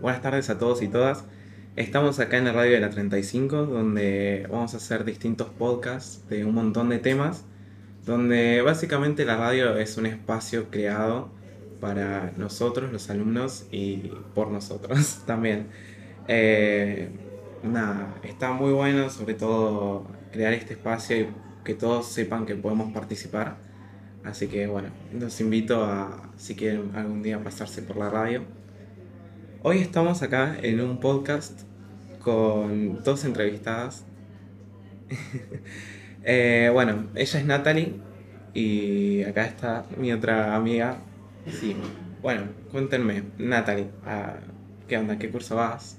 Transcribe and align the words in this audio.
buenas 0.00 0.22
tardes 0.22 0.50
a 0.50 0.58
todos 0.58 0.82
y 0.82 0.88
todas. 0.88 1.24
Estamos 1.76 2.18
acá 2.18 2.38
en 2.38 2.44
la 2.44 2.52
radio 2.52 2.72
de 2.72 2.80
la 2.80 2.90
35, 2.90 3.66
donde 3.66 4.46
vamos 4.50 4.74
a 4.74 4.78
hacer 4.78 5.04
distintos 5.04 5.48
podcasts 5.50 6.28
de 6.28 6.44
un 6.44 6.54
montón 6.54 6.88
de 6.88 6.98
temas, 6.98 7.44
donde 8.04 8.62
básicamente 8.62 9.24
la 9.24 9.36
radio 9.36 9.76
es 9.76 9.96
un 9.96 10.06
espacio 10.06 10.70
creado 10.70 11.30
para 11.80 12.32
nosotros, 12.36 12.92
los 12.92 13.08
alumnos, 13.10 13.66
y 13.70 14.10
por 14.34 14.50
nosotros 14.50 15.22
también. 15.26 15.68
Eh, 16.28 17.10
nada, 17.62 18.14
está 18.22 18.52
muy 18.52 18.72
bueno 18.72 19.10
sobre 19.10 19.34
todo 19.34 20.06
crear 20.32 20.52
este 20.52 20.74
espacio 20.74 21.18
y 21.18 21.28
que 21.64 21.74
todos 21.74 22.06
sepan 22.06 22.46
que 22.46 22.54
podemos 22.54 22.92
participar. 22.92 23.56
Así 24.24 24.48
que 24.48 24.66
bueno, 24.66 24.88
los 25.18 25.40
invito 25.40 25.84
a, 25.84 26.30
si 26.36 26.54
quieren 26.54 26.94
algún 26.94 27.22
día 27.22 27.42
pasarse 27.42 27.82
por 27.82 27.96
la 27.96 28.10
radio. 28.10 28.59
Hoy 29.62 29.80
estamos 29.80 30.22
acá 30.22 30.56
en 30.62 30.80
un 30.80 31.00
podcast 31.00 31.64
con 32.22 33.02
dos 33.04 33.24
entrevistadas. 33.24 34.06
Eh, 36.22 36.68
bueno, 36.70 37.06
ella 37.14 37.38
es 37.38 37.46
Natalie 37.46 37.94
y 38.52 39.22
acá 39.22 39.46
está 39.46 39.86
mi 39.96 40.12
otra 40.12 40.54
amiga. 40.54 40.98
Sí, 41.46 41.74
bueno, 42.20 42.42
cuéntenme, 42.70 43.24
Natalie, 43.38 43.88
ah, 44.04 44.34
¿qué 44.86 44.98
onda? 44.98 45.18
¿Qué 45.18 45.30
curso 45.30 45.56
vas? 45.56 45.98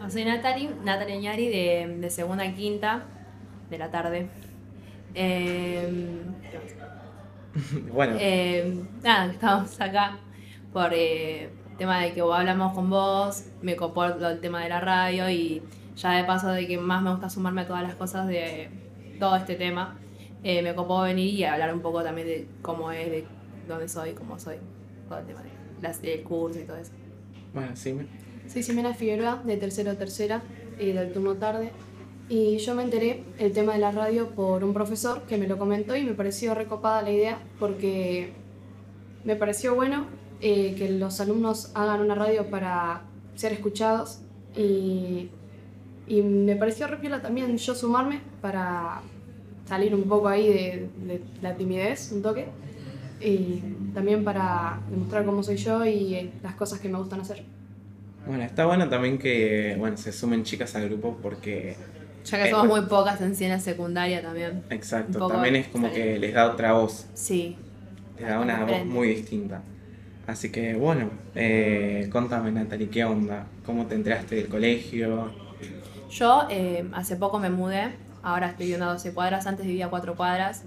Ah, 0.00 0.10
soy 0.10 0.24
Natalie, 0.24 0.70
Natalie 0.82 1.20
Ñari 1.20 1.46
de, 1.48 1.96
de 2.00 2.10
segunda 2.10 2.42
a 2.42 2.52
quinta 2.54 3.04
de 3.70 3.78
la 3.78 3.88
tarde. 3.92 4.26
Eh, 5.14 6.22
bueno. 7.92 8.16
Eh, 8.18 8.82
nada, 9.00 9.32
estamos 9.32 9.80
acá 9.80 10.18
por 10.72 10.92
tema 11.76 12.00
de 12.02 12.12
que 12.12 12.20
hablamos 12.20 12.74
con 12.74 12.90
vos, 12.90 13.44
me 13.62 13.76
copó 13.76 14.04
el 14.04 14.40
tema 14.40 14.62
de 14.62 14.68
la 14.68 14.80
radio 14.80 15.28
y 15.30 15.62
ya 15.96 16.12
de 16.12 16.24
paso 16.24 16.48
de 16.48 16.66
que 16.66 16.78
más 16.78 17.02
me 17.02 17.10
gusta 17.10 17.30
sumarme 17.30 17.62
a 17.62 17.66
todas 17.66 17.82
las 17.82 17.94
cosas 17.94 18.26
de 18.28 18.68
todo 19.18 19.36
este 19.36 19.54
tema, 19.54 19.98
eh, 20.42 20.62
me 20.62 20.74
copó 20.74 21.02
venir 21.02 21.34
y 21.34 21.44
hablar 21.44 21.72
un 21.74 21.80
poco 21.80 22.02
también 22.02 22.26
de 22.26 22.48
cómo 22.62 22.92
es, 22.92 23.10
de 23.10 23.24
dónde 23.66 23.88
soy, 23.88 24.12
cómo 24.12 24.38
soy, 24.38 24.56
todo 25.08 25.18
el 25.18 25.26
tema 25.26 25.42
de 25.42 25.48
las, 25.82 26.02
del 26.02 26.22
curso 26.22 26.60
y 26.60 26.64
todo 26.64 26.76
eso. 26.76 26.92
Bueno, 27.54 27.70
sí. 27.74 27.96
Soy 28.46 28.62
Ximena 28.62 28.94
Figueroa, 28.94 29.42
de 29.44 29.56
tercero 29.56 29.90
a 29.90 29.94
tercera 29.94 30.42
y 30.78 30.92
del 30.92 31.12
turno 31.12 31.34
tarde. 31.34 31.72
Y 32.28 32.58
yo 32.58 32.74
me 32.74 32.82
enteré 32.82 33.24
el 33.38 33.52
tema 33.52 33.72
de 33.72 33.78
la 33.78 33.92
radio 33.92 34.30
por 34.30 34.64
un 34.64 34.72
profesor 34.74 35.22
que 35.22 35.38
me 35.38 35.46
lo 35.46 35.58
comentó 35.58 35.96
y 35.96 36.04
me 36.04 36.12
pareció 36.12 36.54
recopada 36.54 37.02
la 37.02 37.10
idea 37.10 37.38
porque 37.58 38.32
me 39.24 39.36
pareció 39.36 39.74
bueno 39.74 40.06
eh, 40.40 40.74
que 40.76 40.90
los 40.90 41.20
alumnos 41.20 41.70
hagan 41.74 42.00
una 42.00 42.14
radio 42.14 42.48
para 42.50 43.02
ser 43.34 43.52
escuchados 43.52 44.20
y, 44.56 45.30
y 46.06 46.22
me 46.22 46.56
pareció 46.56 46.86
repiola 46.86 47.20
también 47.20 47.56
yo 47.56 47.74
sumarme 47.74 48.20
para 48.40 49.02
salir 49.66 49.94
un 49.94 50.04
poco 50.04 50.28
ahí 50.28 50.48
de, 50.48 50.88
de, 51.06 51.20
la 51.42 51.54
timidez, 51.56 52.12
un 52.12 52.22
toque, 52.22 52.46
y 53.20 53.62
también 53.94 54.24
para 54.24 54.80
demostrar 54.90 55.24
cómo 55.24 55.42
soy 55.42 55.56
yo 55.56 55.84
y 55.84 56.30
las 56.42 56.54
cosas 56.54 56.80
que 56.80 56.88
me 56.88 56.98
gustan 56.98 57.20
hacer. 57.20 57.42
Bueno, 58.26 58.42
está 58.42 58.66
bueno 58.66 58.88
también 58.88 59.18
que 59.18 59.76
bueno, 59.78 59.96
se 59.96 60.12
sumen 60.12 60.42
chicas 60.42 60.74
al 60.74 60.88
grupo 60.88 61.16
porque 61.22 61.76
ya 62.24 62.42
que 62.42 62.50
somos 62.50 62.66
muy 62.66 62.88
pocas 62.88 63.20
en 63.20 63.34
ciencia 63.36 63.60
secundaria 63.60 64.20
también. 64.20 64.64
Exacto, 64.70 65.28
también 65.28 65.56
es 65.56 65.68
como 65.68 65.90
que 65.92 66.18
les 66.18 66.34
da 66.34 66.50
otra 66.50 66.72
voz. 66.72 67.06
Sí. 67.14 67.56
Les 68.18 68.28
da 68.28 68.40
una 68.40 68.64
voz 68.64 68.84
muy 68.84 69.08
distinta. 69.08 69.62
Así 70.26 70.50
que 70.50 70.74
bueno, 70.74 71.10
eh, 71.34 72.08
contame 72.10 72.50
Natalie, 72.50 72.88
¿qué 72.88 73.04
onda? 73.04 73.46
¿Cómo 73.64 73.86
te 73.86 73.94
enteraste 73.94 74.34
del 74.34 74.48
colegio? 74.48 75.30
Yo 76.10 76.46
eh, 76.50 76.88
hace 76.92 77.16
poco 77.16 77.38
me 77.38 77.50
mudé, 77.50 77.92
ahora 78.22 78.48
estoy 78.48 78.66
viviendo 78.66 78.86
a 78.86 78.92
12 78.92 79.12
cuadras, 79.12 79.46
antes 79.46 79.66
vivía 79.66 79.86
a 79.86 79.90
4 79.90 80.16
cuadras, 80.16 80.64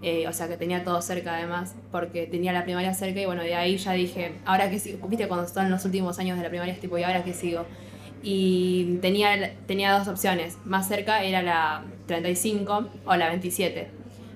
eh, 0.00 0.26
o 0.28 0.32
sea 0.32 0.48
que 0.48 0.56
tenía 0.56 0.82
todo 0.82 1.02
cerca 1.02 1.34
además, 1.34 1.74
porque 1.90 2.26
tenía 2.26 2.52
la 2.52 2.64
primaria 2.64 2.94
cerca 2.94 3.20
y 3.20 3.26
bueno, 3.26 3.42
de 3.42 3.54
ahí 3.54 3.76
ya 3.76 3.92
dije, 3.92 4.32
ahora 4.46 4.70
que 4.70 4.78
sigo, 4.78 5.06
viste 5.08 5.28
cuando 5.28 5.46
están 5.46 5.70
los 5.70 5.84
últimos 5.84 6.18
años 6.18 6.38
de 6.38 6.44
la 6.44 6.48
primaria, 6.48 6.72
es 6.72 6.80
tipo, 6.80 6.96
¿y 6.96 7.02
ahora 7.02 7.22
qué 7.22 7.34
sigo? 7.34 7.66
y 8.22 8.98
tenía, 9.02 9.52
tenía 9.66 9.98
dos 9.98 10.08
opciones. 10.08 10.56
Más 10.64 10.88
cerca 10.88 11.24
era 11.24 11.42
la 11.42 11.82
35 12.06 12.88
o 13.04 13.16
la 13.16 13.28
27. 13.28 13.90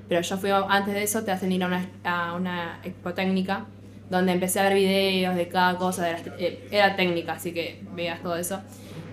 Pero 0.08 0.20
yo 0.20 0.36
fui, 0.38 0.50
antes 0.50 0.94
de 0.94 1.02
eso 1.02 1.22
te 1.24 1.30
hacen 1.30 1.52
ir 1.52 1.62
a 1.62 1.66
una, 1.66 1.86
a 2.04 2.34
una 2.34 2.80
expo 2.84 3.14
técnica 3.14 3.66
donde 4.10 4.32
empecé 4.32 4.60
a 4.60 4.64
ver 4.64 4.74
videos 4.74 5.34
de 5.34 5.48
cada 5.48 5.76
cosa, 5.76 6.04
de 6.04 6.16
eh, 6.38 6.68
era 6.70 6.96
técnica, 6.96 7.32
así 7.32 7.52
que 7.52 7.82
veías 7.94 8.22
todo 8.22 8.36
eso. 8.36 8.60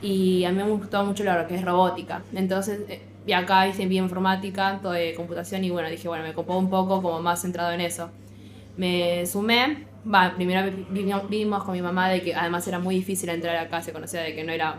Y 0.02 0.44
a 0.44 0.52
mí 0.52 0.58
me 0.58 0.70
gustó 0.70 1.04
mucho 1.06 1.24
lo 1.24 1.48
que 1.48 1.56
es 1.56 1.64
robótica. 1.64 2.24
Entonces, 2.34 2.82
eh, 2.90 3.02
y 3.26 3.32
acá 3.34 3.68
hice 3.68 3.86
bioinformática, 3.88 4.80
todo 4.82 4.92
de 4.94 5.14
computación, 5.16 5.64
y 5.64 5.70
bueno, 5.70 5.90
dije, 5.90 6.08
bueno, 6.08 6.24
me 6.24 6.34
copó 6.34 6.58
un 6.58 6.70
poco 6.70 7.02
como 7.02 7.22
más 7.22 7.42
centrado 7.42 7.72
en 7.72 7.82
eso. 7.82 8.10
Me 8.78 9.26
sumé, 9.26 9.88
Va, 10.06 10.34
primero 10.36 10.70
vimos 11.30 11.64
con 11.64 11.74
mi 11.74 11.82
mamá 11.82 12.10
de 12.10 12.22
que 12.22 12.36
además 12.36 12.68
era 12.68 12.78
muy 12.78 12.96
difícil 12.96 13.30
entrar 13.30 13.56
acá, 13.56 13.82
se 13.82 13.94
conocía 13.94 14.20
de 14.22 14.36
que 14.36 14.44
no 14.44 14.52
era 14.52 14.76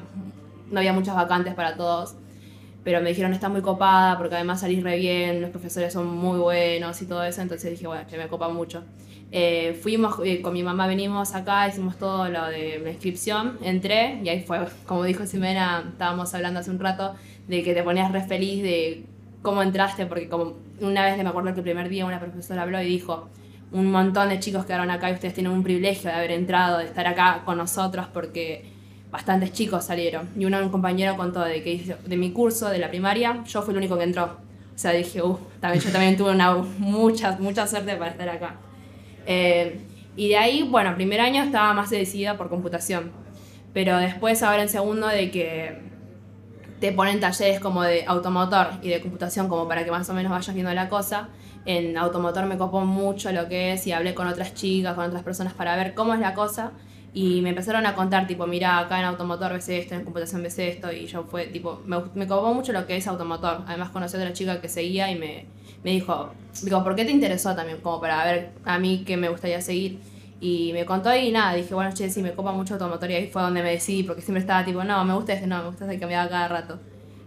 no 0.70 0.80
había 0.80 0.92
muchas 0.92 1.14
vacantes 1.14 1.54
para 1.54 1.76
todos, 1.76 2.16
pero 2.84 3.00
me 3.00 3.08
dijeron 3.08 3.32
está 3.32 3.48
muy 3.48 3.62
copada 3.62 4.18
porque 4.18 4.34
además 4.34 4.60
salís 4.60 4.82
re 4.82 4.98
bien, 4.98 5.40
los 5.40 5.50
profesores 5.50 5.92
son 5.92 6.06
muy 6.06 6.38
buenos 6.38 7.00
y 7.00 7.06
todo 7.06 7.24
eso, 7.24 7.40
entonces 7.40 7.70
dije, 7.70 7.86
bueno, 7.86 8.06
que 8.06 8.18
me 8.18 8.28
copa 8.28 8.48
mucho. 8.50 8.84
Eh, 9.32 9.76
fuimos, 9.82 10.16
eh, 10.24 10.42
con 10.42 10.52
mi 10.52 10.62
mamá 10.62 10.86
venimos 10.86 11.34
acá, 11.34 11.66
hicimos 11.66 11.96
todo 11.98 12.28
lo 12.28 12.46
de 12.46 12.78
la 12.78 12.90
inscripción, 12.90 13.58
entré 13.62 14.20
y 14.22 14.28
ahí 14.28 14.42
fue, 14.42 14.60
como 14.86 15.02
dijo 15.04 15.26
Ximena, 15.26 15.84
estábamos 15.90 16.32
hablando 16.34 16.60
hace 16.60 16.70
un 16.70 16.78
rato, 16.78 17.14
de 17.48 17.62
que 17.62 17.74
te 17.74 17.82
ponías 17.82 18.12
re 18.12 18.22
feliz 18.22 18.62
de 18.62 19.04
cómo 19.42 19.62
entraste, 19.62 20.06
porque 20.06 20.28
como 20.28 20.54
una 20.80 21.04
vez 21.04 21.16
me 21.16 21.28
acuerdo 21.28 21.52
que 21.52 21.60
el 21.60 21.64
primer 21.64 21.88
día 21.88 22.04
una 22.04 22.20
profesora 22.20 22.62
habló 22.62 22.80
y 22.80 22.86
dijo, 22.86 23.28
un 23.72 23.90
montón 23.90 24.28
de 24.28 24.38
chicos 24.38 24.66
quedaron 24.66 24.90
acá 24.90 25.10
y 25.10 25.14
ustedes 25.14 25.34
tienen 25.34 25.52
un 25.52 25.62
privilegio 25.62 26.10
de 26.10 26.16
haber 26.16 26.30
entrado, 26.30 26.78
de 26.78 26.84
estar 26.84 27.06
acá 27.06 27.42
con 27.44 27.56
nosotros 27.56 28.06
porque 28.12 28.73
bastantes 29.14 29.52
chicos 29.52 29.84
salieron. 29.84 30.28
Y 30.36 30.44
uno, 30.44 30.58
un 30.58 30.70
compañero 30.70 31.16
contó 31.16 31.40
de 31.44 31.62
que 31.62 31.96
de 32.04 32.16
mi 32.16 32.32
curso, 32.32 32.68
de 32.68 32.78
la 32.78 32.88
primaria, 32.88 33.44
yo 33.46 33.62
fui 33.62 33.70
el 33.70 33.78
único 33.78 33.96
que 33.96 34.02
entró. 34.02 34.24
O 34.74 34.76
sea, 34.78 34.90
dije, 34.90 35.22
uff, 35.22 35.38
también, 35.60 35.84
yo 35.84 35.92
también 35.92 36.16
tuve 36.16 36.32
una, 36.32 36.52
mucha, 36.78 37.36
mucha 37.38 37.64
suerte 37.64 37.94
para 37.94 38.10
estar 38.10 38.28
acá. 38.28 38.56
Eh, 39.24 39.80
y 40.16 40.30
de 40.30 40.36
ahí, 40.36 40.68
bueno, 40.68 40.92
primer 40.96 41.20
año 41.20 41.44
estaba 41.44 41.72
más 41.74 41.90
decidida 41.90 42.36
por 42.36 42.48
computación. 42.48 43.12
Pero 43.72 43.98
después, 43.98 44.42
ahora 44.42 44.62
en 44.62 44.68
segundo, 44.68 45.06
de 45.06 45.30
que 45.30 45.78
te 46.80 46.90
ponen 46.90 47.20
talleres 47.20 47.60
como 47.60 47.84
de 47.84 48.04
automotor 48.08 48.66
y 48.82 48.88
de 48.88 49.00
computación, 49.00 49.48
como 49.48 49.68
para 49.68 49.84
que 49.84 49.92
más 49.92 50.10
o 50.10 50.14
menos 50.14 50.32
vayas 50.32 50.52
viendo 50.52 50.74
la 50.74 50.88
cosa 50.88 51.28
en 51.66 51.96
automotor 51.96 52.46
me 52.46 52.58
copó 52.58 52.80
mucho 52.80 53.32
lo 53.32 53.48
que 53.48 53.72
es 53.72 53.86
y 53.86 53.92
hablé 53.92 54.12
con 54.12 54.26
otras 54.26 54.54
chicas, 54.54 54.94
con 54.94 55.04
otras 55.04 55.22
personas 55.22 55.54
para 55.54 55.76
ver 55.76 55.94
cómo 55.94 56.14
es 56.14 56.20
la 56.20 56.34
cosa 56.34 56.72
y 57.16 57.40
me 57.42 57.50
empezaron 57.50 57.86
a 57.86 57.94
contar 57.94 58.26
tipo, 58.26 58.44
mira, 58.48 58.76
acá 58.80 58.98
en 58.98 59.04
automotor 59.04 59.52
ves 59.52 59.68
esto, 59.68 59.94
en 59.94 60.02
computación 60.02 60.42
ves 60.42 60.58
esto 60.58 60.92
y 60.92 61.06
yo 61.06 61.22
fue 61.22 61.46
tipo, 61.46 61.80
me, 61.86 61.98
me 62.14 62.26
copó 62.26 62.52
mucho 62.52 62.72
lo 62.72 62.88
que 62.88 62.96
es 62.96 63.06
automotor. 63.06 63.62
Además 63.68 63.90
conocí 63.90 64.16
a 64.16 64.18
otra 64.18 64.32
chica 64.32 64.60
que 64.60 64.68
seguía 64.68 65.08
y 65.12 65.16
me, 65.16 65.46
me 65.84 65.92
dijo, 65.92 66.32
digo, 66.62 66.82
¿por 66.82 66.96
qué 66.96 67.04
te 67.04 67.12
interesó 67.12 67.54
también? 67.54 67.78
Como 67.80 68.00
para 68.00 68.24
ver 68.24 68.50
a 68.64 68.80
mí 68.80 69.04
qué 69.06 69.16
me 69.16 69.28
gustaría 69.28 69.60
seguir. 69.60 70.00
Y 70.40 70.72
me 70.72 70.84
contó 70.84 71.14
y 71.14 71.30
nada, 71.30 71.54
dije, 71.54 71.72
bueno, 71.72 71.92
che, 71.94 72.10
sí, 72.10 72.20
me 72.20 72.32
copa 72.32 72.50
mucho 72.50 72.74
automotor 72.74 73.08
y 73.12 73.14
ahí 73.14 73.28
fue 73.28 73.42
donde 73.42 73.62
me 73.62 73.70
decidí, 73.70 74.02
porque 74.02 74.20
siempre 74.20 74.40
estaba 74.40 74.64
tipo, 74.64 74.82
no, 74.82 75.04
me 75.04 75.14
gusta 75.14 75.34
este, 75.34 75.46
no, 75.46 75.58
me 75.58 75.68
gusta 75.68 75.84
este 75.84 76.00
que 76.00 76.06
me 76.06 76.14
da 76.14 76.28
cada 76.28 76.48
rato. 76.48 76.80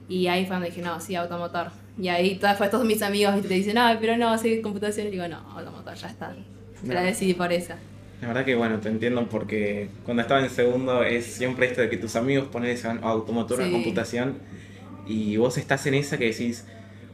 Y 0.09 0.27
ahí 0.27 0.45
fue 0.45 0.55
donde 0.55 0.69
dije, 0.69 0.81
no, 0.81 0.99
sí, 0.99 1.15
automotor. 1.15 1.71
Y 1.97 2.09
ahí 2.09 2.37
después 2.37 2.69
todos 2.69 2.85
mis 2.85 3.01
amigos 3.01 3.41
te 3.41 3.47
dicen, 3.47 3.75
no, 3.75 3.87
pero 4.01 4.17
no, 4.17 4.37
seguir 4.37 4.61
computación. 4.61 5.07
Y 5.07 5.11
digo, 5.11 5.29
no, 5.29 5.37
automotor, 5.55 5.95
ya 5.95 6.07
está. 6.09 6.35
Me 6.83 6.93
la 6.93 7.03
decidí 7.03 7.33
por 7.33 7.53
esa. 7.53 7.77
La 8.21 8.29
verdad 8.29 8.45
que 8.45 8.55
bueno, 8.55 8.79
te 8.79 8.89
entiendo 8.89 9.27
porque 9.29 9.89
cuando 10.03 10.21
estaba 10.21 10.41
en 10.41 10.49
segundo 10.49 11.03
es 11.03 11.25
siempre 11.25 11.67
esto 11.67 11.81
de 11.81 11.89
que 11.89 11.97
tus 11.97 12.15
amigos 12.15 12.47
ponen 12.47 12.75
automotor 13.03 13.61
a 13.61 13.69
computación 13.69 14.39
y 15.07 15.37
vos 15.37 15.57
estás 15.57 15.85
en 15.85 15.93
esa 15.93 16.17
que 16.17 16.25
decís, 16.25 16.65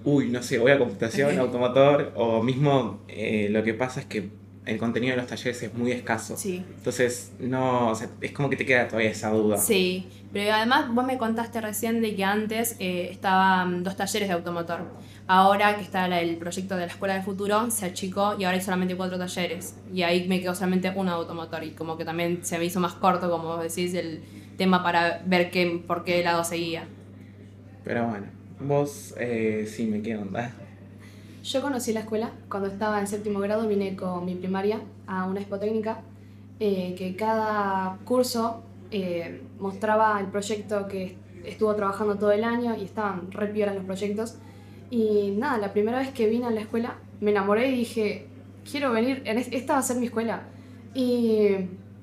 uy, 0.03 0.29
no 0.29 0.41
sé, 0.41 0.59
voy 0.59 0.71
a 0.71 0.79
computación, 0.79 1.38
automotor, 1.39 2.13
o 2.15 2.41
mismo 2.41 3.01
eh, 3.07 3.47
lo 3.51 3.63
que 3.63 3.73
pasa 3.73 4.00
es 4.00 4.05
que 4.05 4.29
el 4.65 4.77
contenido 4.77 5.11
de 5.11 5.17
los 5.17 5.27
talleres 5.27 5.61
es 5.61 5.73
muy 5.73 5.91
escaso. 5.91 6.38
Sí. 6.38 6.63
Entonces, 6.77 7.33
no, 7.39 7.91
es 8.21 8.31
como 8.31 8.50
que 8.50 8.55
te 8.55 8.65
queda 8.65 8.88
todavía 8.88 9.09
esa 9.09 9.29
duda. 9.29 9.57
Sí, 9.57 10.07
pero 10.31 10.53
además 10.53 10.94
vos 10.94 11.05
me 11.05 11.17
contaste 11.17 11.59
recién 11.59 12.01
de 12.01 12.15
que 12.15 12.23
antes 12.23 12.77
eh, 12.79 13.09
estaban 13.11 13.83
dos 13.83 13.97
talleres 13.97 14.29
de 14.29 14.33
automotor. 14.35 14.81
Ahora 15.25 15.78
que 15.78 15.81
está 15.81 16.06
el 16.20 16.36
proyecto 16.36 16.75
de 16.75 16.81
la 16.81 16.88
Escuela 16.88 17.14
del 17.14 17.24
Futuro, 17.24 17.72
se 17.72 17.86
achicó 17.86 18.36
y 18.38 18.44
ahora 18.44 18.58
hay 18.58 18.62
solamente 18.62 18.96
cuatro 18.98 19.18
talleres. 19.18 19.78
Y 19.94 20.02
ahí 20.04 20.28
me 20.28 20.42
quedó 20.42 20.54
solamente 20.54 20.92
uno 20.94 21.12
de 21.12 21.18
automotor 21.18 21.64
y 21.64 21.72
como 21.72 21.98
que 21.98 22.04
también 22.04 22.44
se 22.44 22.58
me 22.58 22.66
hizo 22.66 22.80
más 22.81 22.94
corto, 22.94 23.30
como 23.30 23.58
decís, 23.58 23.94
el 23.94 24.22
tema 24.58 24.84
para 24.84 25.22
ver 25.25 25.50
qué, 25.50 25.81
por 25.88 26.04
qué 26.04 26.24
lado 26.24 26.44
seguía. 26.44 26.88
Pero 27.86 28.08
bueno, 28.08 28.28
vos 28.60 29.14
eh, 29.18 29.66
sí 29.70 29.86
me 29.86 30.02
quedo 30.02 30.24
onda. 30.24 30.52
Yo 31.44 31.62
conocí 31.62 31.94
la 31.94 32.02
escuela 32.02 32.31
cuando 32.50 32.70
estaba 32.70 33.00
en 33.00 33.08
séptimo 33.08 33.40
grado, 33.40 33.68
vine 33.68 33.96
con 33.96 34.25
mi 34.25 34.36
primaria 34.36 34.81
a 35.08 35.25
una 35.25 35.40
expo 35.42 35.60
técnica, 35.60 36.02
eh, 36.60 36.96
que 36.98 37.16
cada 37.16 37.98
curso 38.06 38.64
eh, 38.92 39.42
mostraba 39.60 40.20
el 40.20 40.28
proyecto 40.28 40.88
que 40.88 41.18
estuvo 41.44 41.75
trabajando 41.75 42.16
todo 42.16 42.31
el 42.31 42.44
año 42.44 42.75
y 42.75 42.84
estaban 42.84 43.31
re 43.31 43.54
los 43.74 43.84
proyectos. 43.84 44.38
Y 44.94 45.31
nada, 45.31 45.57
la 45.57 45.74
primera 45.74 45.98
vez 45.98 46.10
que 46.10 46.28
vine 46.28 46.45
a 46.45 46.51
la 46.51 46.62
escuela 46.62 46.98
me 47.19 47.31
enamoré 47.31 47.72
y 47.72 47.78
dije, 47.78 48.28
quiero 48.69 48.92
venir, 48.92 49.24
esta 49.25 49.74
va 49.74 49.80
a 49.80 49.81
ser 49.81 49.98
mi 49.98 50.06
escuela. 50.06 50.44
Y 50.94 51.48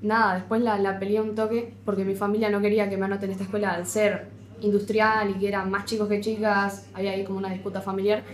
nada, 0.02 0.34
después 0.34 0.60
la, 0.60 0.76
la 0.76 0.98
peleé 0.98 1.20
un 1.20 1.36
toque 1.36 1.72
porque 1.84 2.04
mi 2.04 2.16
familia 2.16 2.50
no 2.50 2.60
quería 2.60 2.90
que 2.90 2.96
me 2.96 3.04
anoten 3.04 3.26
en 3.26 3.34
esta 3.34 3.44
escuela 3.44 3.70
al 3.70 3.86
ser 3.86 4.26
industrial 4.60 5.30
y 5.30 5.34
que 5.34 5.46
eran 5.46 5.70
más 5.70 5.84
chicos 5.84 6.08
que 6.08 6.20
chicas, 6.20 6.90
había 6.92 7.12
ahí 7.12 7.22
como 7.22 7.38
una 7.38 7.50
disputa 7.50 7.80
familiar. 7.80 8.24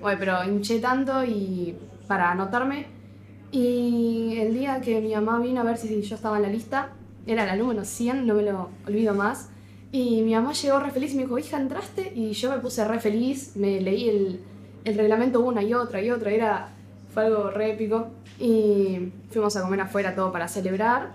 Bueno, 0.00 0.18
pero 0.18 0.44
hinché 0.44 0.78
tanto 0.78 1.22
y 1.22 1.76
para 2.08 2.30
anotarme. 2.30 2.86
Y 3.52 4.38
el 4.38 4.54
día 4.54 4.80
que 4.80 4.98
mi 5.02 5.14
mamá 5.14 5.40
vino 5.40 5.60
a 5.60 5.64
ver 5.64 5.76
si 5.76 6.00
yo 6.00 6.14
estaba 6.14 6.38
en 6.38 6.42
la 6.44 6.48
lista, 6.48 6.94
era 7.26 7.52
el 7.52 7.58
número 7.58 7.84
100, 7.84 8.26
no 8.26 8.32
me 8.32 8.44
lo 8.44 8.70
olvido 8.86 9.12
más. 9.12 9.50
Y 9.96 10.20
mi 10.20 10.34
mamá 10.34 10.52
llegó 10.52 10.78
re 10.78 10.90
feliz 10.90 11.14
y 11.14 11.16
me 11.16 11.22
dijo, 11.22 11.38
hija, 11.38 11.58
¿entraste? 11.58 12.12
Y 12.14 12.32
yo 12.32 12.50
me 12.50 12.58
puse 12.58 12.84
re 12.84 13.00
feliz, 13.00 13.56
me 13.56 13.80
leí 13.80 14.10
el, 14.10 14.40
el 14.84 14.94
reglamento 14.94 15.40
una 15.40 15.62
y 15.62 15.72
otra 15.72 16.02
y 16.02 16.10
otra, 16.10 16.30
era, 16.32 16.68
fue 17.14 17.24
algo 17.24 17.48
re 17.50 17.72
épico. 17.72 18.08
Y 18.38 19.10
fuimos 19.30 19.56
a 19.56 19.62
comer 19.62 19.80
afuera 19.80 20.14
todo 20.14 20.30
para 20.30 20.48
celebrar. 20.48 21.14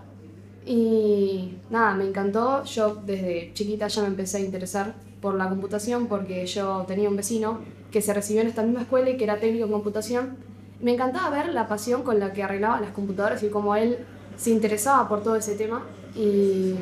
Y 0.65 1.59
nada, 1.69 1.93
me 1.93 2.07
encantó. 2.07 2.63
Yo 2.63 2.95
desde 3.05 3.51
chiquita 3.53 3.87
ya 3.87 4.01
me 4.01 4.07
empecé 4.07 4.37
a 4.37 4.39
interesar 4.39 4.95
por 5.21 5.35
la 5.35 5.47
computación 5.47 6.07
porque 6.07 6.47
yo 6.47 6.83
tenía 6.87 7.07
un 7.07 7.17
vecino 7.17 7.59
que 7.91 8.01
se 8.01 8.15
recibió 8.15 8.41
en 8.41 8.47
esta 8.47 8.63
misma 8.63 8.81
escuela 8.81 9.11
y 9.11 9.17
que 9.17 9.25
era 9.25 9.39
técnico 9.39 9.65
en 9.65 9.73
computación. 9.73 10.37
Me 10.81 10.95
encantaba 10.95 11.29
ver 11.29 11.53
la 11.53 11.67
pasión 11.67 12.01
con 12.01 12.19
la 12.19 12.33
que 12.33 12.41
arreglaba 12.41 12.81
las 12.81 12.93
computadoras 12.93 13.43
y 13.43 13.49
cómo 13.49 13.75
él 13.75 13.99
se 14.37 14.49
interesaba 14.49 15.07
por 15.07 15.21
todo 15.21 15.35
ese 15.35 15.53
tema. 15.53 15.83
Y 16.15 16.73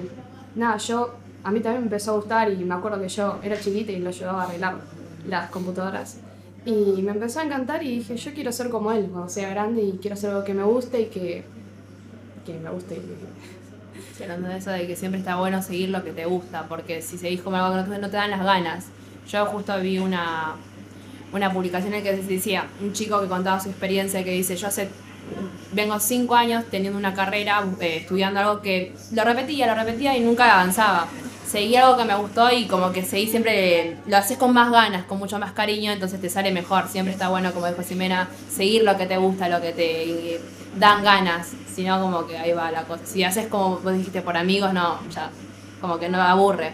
nada, 0.56 0.78
yo 0.78 1.20
a 1.44 1.52
mí 1.52 1.60
también 1.60 1.82
me 1.82 1.88
empezó 1.88 2.12
a 2.12 2.16
gustar 2.16 2.52
y 2.52 2.58
me 2.58 2.76
acuerdo 2.76 3.02
que 3.02 3.10
yo 3.10 3.40
era 3.44 3.60
chiquita 3.60 3.92
y 3.92 4.00
lo 4.00 4.10
ayudaba 4.10 4.44
a 4.44 4.46
arreglar 4.46 4.78
las 5.28 5.50
computadoras. 5.50 6.18
Y 6.66 7.02
me 7.02 7.12
empezó 7.12 7.40
a 7.40 7.44
encantar 7.44 7.84
y 7.84 8.00
dije, 8.00 8.18
yo 8.18 8.34
quiero 8.34 8.52
ser 8.52 8.70
como 8.70 8.92
él 8.92 9.08
cuando 9.12 9.30
sea 9.30 9.50
grande 9.50 9.82
y 9.82 9.98
quiero 10.02 10.16
hacer 10.16 10.32
algo 10.32 10.44
que 10.44 10.54
me 10.54 10.64
guste 10.64 11.02
y 11.02 11.06
que, 11.06 11.44
que 12.46 12.54
me 12.60 12.70
guste. 12.70 13.02
Sí, 14.18 14.24
hablando 14.24 14.50
de 14.50 14.58
eso 14.58 14.72
de 14.72 14.86
que 14.86 14.96
siempre 14.96 15.20
está 15.20 15.38
bueno 15.38 15.62
seguir 15.62 15.90
lo 15.90 16.04
que 16.04 16.12
te 16.12 16.26
gusta, 16.26 16.68
porque 16.68 17.02
si 17.02 17.18
seguís 17.18 17.42
como 17.42 17.56
algo 17.56 17.92
que 17.92 18.00
no 18.00 18.10
te 18.10 18.18
dan 18.18 18.32
las 18.32 18.44
ganas. 18.44 18.86
Yo 19.30 19.46
justo 19.46 19.80
vi 19.80 20.00
una, 20.00 20.56
una 21.32 21.54
publicación 21.54 21.94
en 21.94 22.04
que 22.04 22.14
decía, 22.16 22.68
un 22.82 22.92
chico 22.92 23.22
que 23.22 23.28
contaba 23.28 23.60
su 23.60 23.70
experiencia 23.70 24.24
que 24.24 24.32
dice, 24.32 24.56
yo 24.58 24.68
hace 24.68 24.90
vengo 25.72 26.00
cinco 26.00 26.36
años 26.36 26.66
teniendo 26.70 26.98
una 26.98 27.14
carrera, 27.14 27.64
eh, 27.80 27.98
estudiando 27.98 28.40
algo 28.40 28.62
que 28.62 28.94
lo 29.14 29.24
repetía, 29.24 29.68
lo 29.68 29.76
repetía 29.76 30.18
y 30.18 30.22
nunca 30.22 30.52
avanzaba. 30.54 31.08
Seguí 31.50 31.76
algo 31.78 31.98
que 31.98 32.06
me 32.06 32.14
gustó 32.14 32.52
y 32.52 32.68
como 32.68 32.92
que 32.92 33.04
seguí 33.04 33.26
siempre, 33.26 33.98
lo 34.06 34.18
haces 34.18 34.38
con 34.38 34.54
más 34.54 34.72
ganas, 34.72 35.06
con 35.06 35.18
mucho 35.18 35.40
más 35.40 35.52
cariño, 35.52 35.92
entonces 35.92 36.22
te 36.22 36.30
sale 36.30 36.52
mejor. 36.52 36.88
Siempre 36.88 37.12
está 37.12 37.30
bueno, 37.30 37.52
como 37.54 37.66
dijo 37.66 37.82
Ximena, 37.82 38.30
seguir 38.52 38.84
lo 38.84 38.96
que 38.98 39.08
te 39.08 39.18
gusta, 39.18 39.50
lo 39.50 39.60
que 39.60 39.72
te 39.72 40.42
dan 40.78 41.04
ganas, 41.04 41.52
sino 41.74 42.00
como 42.00 42.28
que 42.28 42.38
ahí 42.38 42.52
va 42.52 42.70
la 42.70 42.84
cosa. 42.84 43.04
Si 43.04 43.24
haces 43.24 43.48
como 43.48 43.80
vos 43.80 43.94
dijiste 43.94 44.22
por 44.22 44.38
amigos, 44.38 44.74
no, 44.74 45.00
ya, 45.10 45.32
como 45.82 45.98
que 45.98 46.08
no 46.08 46.22
aburre. 46.22 46.72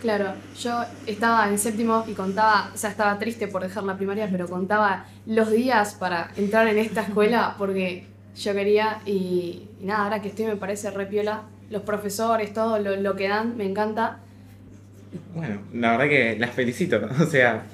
Claro, 0.00 0.32
yo 0.58 0.82
estaba 1.06 1.46
en 1.46 1.58
séptimo 1.58 2.02
y 2.08 2.14
contaba, 2.14 2.70
o 2.72 2.78
sea, 2.78 2.88
estaba 2.88 3.18
triste 3.18 3.46
por 3.46 3.62
dejar 3.62 3.84
la 3.84 3.98
primaria, 3.98 4.26
pero 4.32 4.48
contaba 4.48 5.04
los 5.26 5.50
días 5.50 5.96
para 5.96 6.30
entrar 6.36 6.66
en 6.68 6.78
esta 6.78 7.02
escuela 7.02 7.56
porque 7.58 8.06
yo 8.36 8.54
quería 8.54 9.02
y, 9.04 9.68
nada, 9.80 10.04
ahora 10.04 10.22
que 10.22 10.28
estoy 10.28 10.46
me 10.46 10.56
parece 10.56 10.90
re 10.90 11.04
piola. 11.04 11.42
Los 11.70 11.82
profesores, 11.82 12.52
todo 12.52 12.78
lo, 12.78 12.96
lo, 12.96 13.16
que 13.16 13.28
dan, 13.28 13.56
me 13.56 13.64
encanta. 13.64 14.18
Bueno, 15.34 15.60
la 15.72 15.92
verdad 15.92 16.08
que 16.08 16.36
las 16.38 16.50
felicito, 16.50 17.00
o 17.20 17.26
sea, 17.26 17.64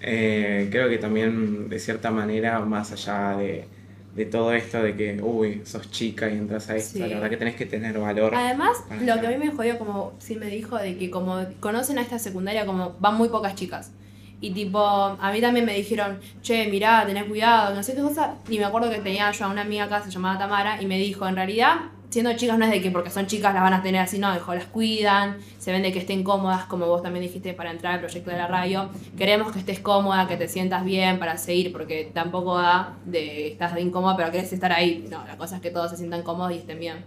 eh, 0.00 0.68
creo 0.70 0.88
que 0.88 0.98
también 0.98 1.68
de 1.68 1.78
cierta 1.78 2.10
manera, 2.10 2.60
más 2.60 2.92
allá 2.92 3.36
de, 3.36 3.66
de 4.14 4.26
todo 4.26 4.52
esto 4.52 4.82
de 4.82 4.94
que, 4.94 5.20
uy, 5.22 5.62
sos 5.64 5.90
chica 5.90 6.28
y 6.28 6.34
entras 6.34 6.68
a 6.68 6.76
esto, 6.76 6.98
la 6.98 7.06
verdad 7.06 7.30
que 7.30 7.36
tenés 7.36 7.56
que 7.56 7.66
tener 7.66 7.98
valor. 7.98 8.34
Además, 8.34 8.84
lo 9.00 9.20
que 9.20 9.26
a 9.26 9.30
mí 9.30 9.38
me 9.38 9.50
jodió, 9.50 9.78
como 9.78 10.12
sí 10.18 10.36
me 10.36 10.46
dijo, 10.46 10.76
de 10.76 10.98
que 10.98 11.10
como 11.10 11.44
conocen 11.60 11.98
a 11.98 12.02
esta 12.02 12.18
secundaria, 12.18 12.66
como 12.66 12.96
van 13.00 13.16
muy 13.16 13.28
pocas 13.28 13.54
chicas. 13.54 13.92
Y 14.40 14.50
tipo, 14.50 14.80
a 14.80 15.32
mí 15.32 15.40
también 15.40 15.64
me 15.64 15.72
dijeron, 15.72 16.18
che, 16.42 16.66
mirá, 16.66 17.06
tenés 17.06 17.24
cuidado, 17.24 17.74
no 17.74 17.82
sé 17.82 17.94
qué 17.94 18.02
cosa. 18.02 18.34
Y 18.48 18.58
me 18.58 18.64
acuerdo 18.64 18.90
que 18.90 18.98
tenía 18.98 19.30
yo 19.30 19.44
a 19.44 19.48
una 19.48 19.62
amiga 19.62 19.84
acá, 19.84 20.02
se 20.02 20.10
llamaba 20.10 20.38
Tamara, 20.38 20.82
y 20.82 20.86
me 20.86 20.98
dijo, 20.98 21.26
en 21.28 21.36
realidad, 21.36 21.76
siendo 22.12 22.34
chicas 22.34 22.58
no 22.58 22.66
es 22.66 22.70
de 22.70 22.82
que 22.82 22.90
porque 22.90 23.08
son 23.08 23.26
chicas 23.26 23.54
las 23.54 23.62
van 23.62 23.72
a 23.72 23.82
tener 23.82 24.02
así, 24.02 24.18
no, 24.18 24.32
dijo, 24.34 24.54
las 24.54 24.66
cuidan, 24.66 25.38
se 25.58 25.72
ven 25.72 25.82
de 25.82 25.92
que 25.92 25.98
estén 25.98 26.22
cómodas, 26.22 26.66
como 26.66 26.86
vos 26.86 27.02
también 27.02 27.24
dijiste 27.24 27.54
para 27.54 27.70
entrar 27.70 27.94
al 27.94 28.00
proyecto 28.00 28.30
de 28.30 28.36
la 28.36 28.46
radio. 28.46 28.90
Queremos 29.16 29.50
que 29.50 29.58
estés 29.58 29.80
cómoda, 29.80 30.28
que 30.28 30.36
te 30.36 30.46
sientas 30.46 30.84
bien 30.84 31.18
para 31.18 31.38
seguir, 31.38 31.72
porque 31.72 32.10
tampoco 32.12 32.58
da 32.58 32.94
de 33.06 33.48
estás 33.48 33.80
incómoda, 33.80 34.14
pero 34.14 34.30
querés 34.30 34.52
estar 34.52 34.72
ahí. 34.72 35.06
No, 35.10 35.24
la 35.26 35.38
cosa 35.38 35.56
es 35.56 35.62
que 35.62 35.70
todos 35.70 35.90
se 35.90 35.96
sientan 35.96 36.22
cómodos 36.22 36.52
y 36.52 36.58
estén 36.58 36.78
bien. 36.78 37.02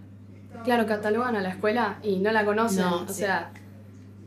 Claro, 0.64 0.88
catalogan 0.88 1.36
a 1.36 1.42
la 1.42 1.50
escuela 1.50 2.00
y 2.02 2.16
no 2.18 2.32
la 2.32 2.44
conocen, 2.44 2.86
o 2.86 3.08
sea... 3.08 3.52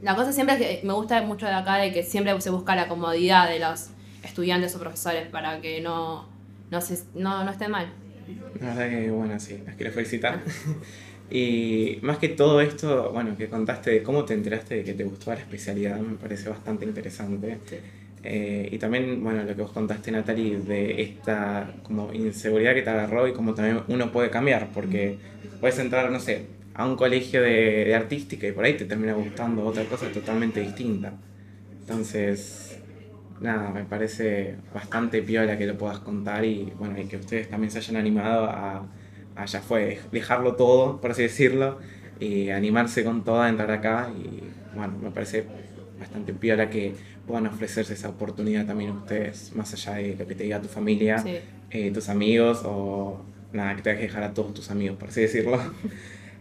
La 0.00 0.14
cosa 0.14 0.32
siempre 0.32 0.54
es 0.54 0.60
que 0.60 0.86
me 0.86 0.92
gusta 0.92 1.20
mucho 1.22 1.46
de 1.46 1.54
acá 1.54 1.74
de 1.78 1.92
que 1.92 2.04
siempre 2.04 2.40
se 2.40 2.50
busca 2.50 2.76
la 2.76 2.86
comodidad 2.86 3.48
de 3.48 3.58
los 3.58 3.88
estudiantes 4.22 4.76
o 4.76 4.78
profesores 4.78 5.26
para 5.26 5.60
que 5.60 5.80
no, 5.80 6.28
no, 6.70 6.80
se, 6.80 7.02
no, 7.14 7.42
no 7.42 7.50
estén 7.50 7.72
mal. 7.72 7.92
La 8.54 8.74
verdad 8.74 8.90
que, 8.90 9.10
bueno, 9.10 9.38
sí, 9.38 9.62
las 9.64 9.76
quiero 9.76 9.92
felicitar. 9.92 10.44
y 11.28 11.98
más 12.02 12.18
que 12.18 12.28
todo 12.30 12.60
esto, 12.60 13.12
bueno, 13.12 13.36
que 13.36 13.48
contaste 13.48 13.90
de 13.90 14.02
cómo 14.02 14.24
te 14.24 14.34
enteraste 14.34 14.76
de 14.76 14.84
que 14.84 14.94
te 14.94 15.04
gustó 15.04 15.32
la 15.32 15.40
especialidad, 15.40 16.00
me 16.00 16.16
parece 16.16 16.48
bastante 16.48 16.84
interesante. 16.84 17.62
Eh, 18.22 18.68
y 18.72 18.78
también, 18.78 19.22
bueno, 19.22 19.44
lo 19.44 19.54
que 19.54 19.62
vos 19.62 19.72
contaste, 19.72 20.10
Natalie, 20.10 20.58
de 20.60 21.02
esta 21.02 21.78
como 21.82 22.12
inseguridad 22.12 22.74
que 22.74 22.82
te 22.82 22.90
agarró 22.90 23.28
y 23.28 23.32
cómo 23.34 23.54
también 23.54 23.84
uno 23.88 24.10
puede 24.12 24.30
cambiar, 24.30 24.72
porque 24.72 25.20
puedes 25.58 25.78
entrar, 25.78 26.10
no 26.10 26.18
sé, 26.20 26.56
a 26.74 26.86
un 26.86 26.96
colegio 26.96 27.42
de, 27.42 27.84
de 27.86 27.94
artística 27.94 28.46
y 28.48 28.52
por 28.52 28.64
ahí 28.64 28.76
te 28.76 28.86
termina 28.86 29.14
gustando 29.14 29.64
otra 29.64 29.86
cosa 29.88 30.10
totalmente 30.12 30.60
distinta. 30.60 31.20
Entonces, 31.86 32.67
nada, 33.40 33.70
me 33.70 33.84
parece 33.84 34.56
bastante 34.72 35.22
piola 35.22 35.58
que 35.58 35.66
lo 35.66 35.76
puedas 35.76 35.98
contar 36.00 36.44
y 36.44 36.72
bueno, 36.78 36.98
y 36.98 37.04
que 37.06 37.16
ustedes 37.16 37.48
también 37.48 37.70
se 37.70 37.78
hayan 37.78 37.96
animado 37.96 38.46
a, 38.46 38.86
a 39.36 39.44
ya 39.44 39.60
fue, 39.60 40.00
dejarlo 40.12 40.54
todo, 40.54 41.00
por 41.00 41.12
así 41.12 41.22
decirlo, 41.22 41.78
y 42.20 42.50
animarse 42.50 43.04
con 43.04 43.24
todo 43.24 43.40
a 43.40 43.48
entrar 43.48 43.70
acá 43.70 44.10
y 44.16 44.42
bueno, 44.76 44.98
me 45.00 45.10
parece 45.10 45.46
bastante 45.98 46.32
piola 46.32 46.70
que 46.70 46.94
puedan 47.26 47.46
ofrecerse 47.46 47.94
esa 47.94 48.08
oportunidad 48.08 48.66
también 48.66 48.90
a 48.90 48.94
ustedes, 48.94 49.52
más 49.54 49.72
allá 49.74 49.94
de 49.94 50.16
lo 50.16 50.26
que 50.26 50.34
te 50.34 50.44
diga 50.44 50.60
tu 50.60 50.68
familia, 50.68 51.22
eh, 51.70 51.90
tus 51.90 52.08
amigos 52.08 52.62
o 52.64 53.22
nada, 53.52 53.76
que 53.76 53.82
te 53.82 53.96
que 53.96 54.02
dejar 54.02 54.22
a 54.22 54.34
todos 54.34 54.54
tus 54.54 54.70
amigos, 54.70 54.96
por 54.98 55.08
así 55.08 55.22
decirlo. 55.22 55.58